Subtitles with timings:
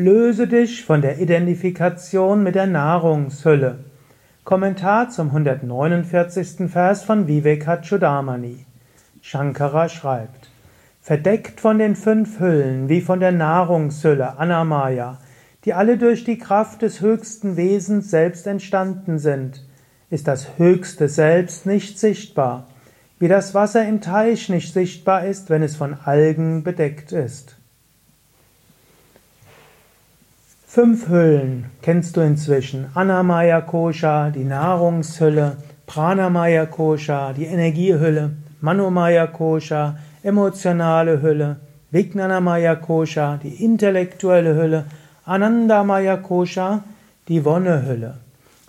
[0.00, 3.80] Löse dich von der Identifikation mit der Nahrungshülle.
[4.44, 6.70] Kommentar zum 149.
[6.70, 8.64] Vers von Vivekachudamani.
[9.22, 10.50] Shankara schreibt,
[11.00, 15.18] verdeckt von den fünf Hüllen wie von der Nahrungshülle Anamaya,
[15.64, 19.66] die alle durch die Kraft des höchsten Wesens selbst entstanden sind,
[20.10, 22.68] ist das höchste Selbst nicht sichtbar,
[23.18, 27.57] wie das Wasser im Teich nicht sichtbar ist, wenn es von Algen bedeckt ist.
[30.70, 32.88] Fünf Hüllen kennst du inzwischen.
[32.92, 35.56] Anamaya Kosha, die Nahrungshülle,
[35.86, 41.56] Pranamaya Kosha, die Energiehülle, Manomaya Kosha, emotionale Hülle,
[41.90, 44.84] Vijnanamaya Kosha, die intellektuelle Hülle,
[45.24, 46.84] Anandamaya Kosha,
[47.28, 48.18] die Wonnehülle.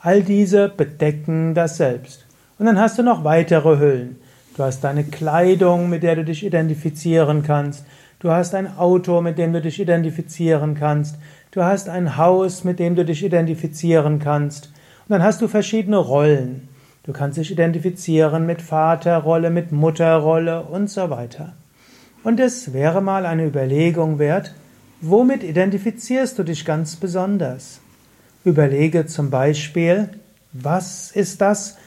[0.00, 2.26] All diese bedecken das Selbst.
[2.60, 4.20] Und dann hast du noch weitere Hüllen.
[4.56, 7.84] Du hast deine Kleidung, mit der du dich identifizieren kannst.
[8.20, 11.16] Du hast ein Auto, mit dem du dich identifizieren kannst.
[11.50, 14.66] Du hast ein Haus, mit dem du dich identifizieren kannst.
[15.08, 16.68] Und dann hast du verschiedene Rollen.
[17.04, 21.54] Du kannst dich identifizieren mit Vaterrolle, mit Mutterrolle und so weiter.
[22.22, 24.52] Und es wäre mal eine Überlegung wert,
[25.00, 27.80] womit identifizierst du dich ganz besonders?
[28.44, 30.10] Überlege zum Beispiel,
[30.52, 31.78] was ist das,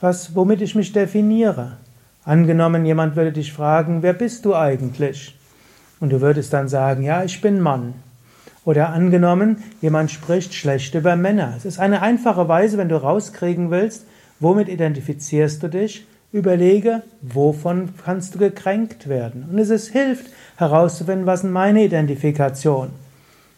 [0.00, 1.76] was, womit ich mich definiere?
[2.24, 5.38] Angenommen, jemand würde dich fragen, wer bist du eigentlich?
[6.00, 7.94] Und du würdest dann sagen, ja, ich bin Mann.
[8.70, 11.54] Oder angenommen, jemand spricht schlecht über Männer.
[11.56, 14.06] Es ist eine einfache Weise, wenn du rauskriegen willst,
[14.38, 19.48] womit identifizierst du dich, überlege, wovon kannst du gekränkt werden.
[19.50, 22.90] Und es ist, hilft herauszufinden, was ist meine Identifikation.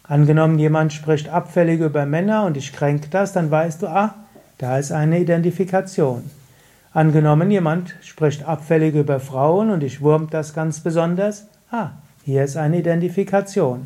[0.01, 4.15] Angenommen, jemand spricht abfällig über Männer und ich kränke das, dann weißt du, ah,
[4.57, 6.23] da ist eine Identifikation.
[6.91, 11.91] Angenommen, jemand spricht abfällig über Frauen und ich wurmt das ganz besonders, ah,
[12.25, 13.85] hier ist eine Identifikation.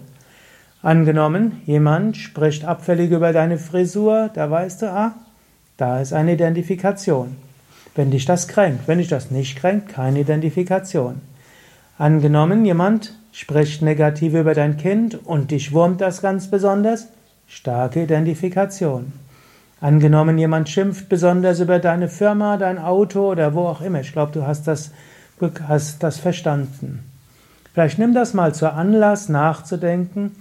[0.87, 5.15] Angenommen, jemand spricht abfällig über deine Frisur, da weißt du, ah,
[5.75, 7.35] da ist eine Identifikation.
[7.93, 11.19] Wenn dich das kränkt, wenn dich das nicht kränkt, keine Identifikation.
[11.97, 17.09] Angenommen, jemand spricht negativ über dein Kind und dich wurmt das ganz besonders,
[17.47, 19.11] starke Identifikation.
[19.81, 23.99] Angenommen, jemand schimpft besonders über deine Firma, dein Auto oder wo auch immer.
[23.99, 24.91] Ich glaube, du hast das,
[25.67, 27.03] hast das verstanden.
[27.73, 30.31] Vielleicht nimm das mal zur Anlass nachzudenken,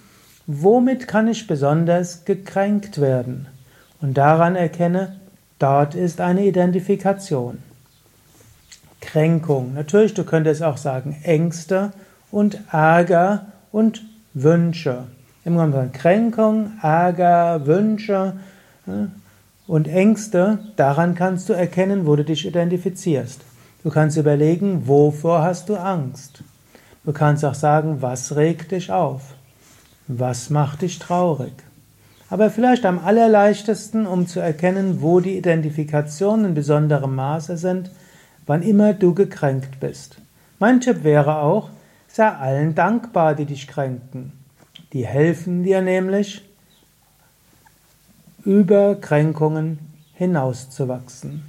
[0.46, 3.48] Womit kann ich besonders gekränkt werden?
[4.00, 5.16] Und daran erkenne,
[5.58, 7.58] dort ist eine Identifikation.
[9.00, 9.74] Kränkung.
[9.74, 11.92] Natürlich, du könntest auch sagen Ängste
[12.30, 14.04] und Ärger und
[14.34, 15.04] Wünsche.
[15.44, 18.34] Im Grunde Kränkung, Ärger, Wünsche
[19.66, 23.40] und Ängste, daran kannst du erkennen, wo du dich identifizierst.
[23.82, 26.42] Du kannst überlegen, wovor hast du Angst.
[27.04, 29.34] Du kannst auch sagen, was regt dich auf.
[30.08, 31.52] Was macht dich traurig?
[32.30, 37.90] Aber vielleicht am allerleichtesten, um zu erkennen, wo die Identifikationen in besonderem Maße sind,
[38.46, 40.18] wann immer du gekränkt bist.
[40.58, 41.70] Mein Tipp wäre auch,
[42.08, 44.32] sei allen dankbar, die dich kränken.
[44.92, 46.42] Die helfen dir nämlich,
[48.44, 49.78] über Kränkungen
[50.14, 51.42] hinauszuwachsen.